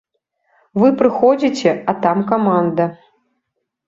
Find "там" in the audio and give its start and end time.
2.05-2.23